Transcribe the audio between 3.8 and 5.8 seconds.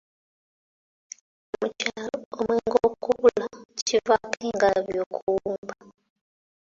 kivaako engalabi okuwumba.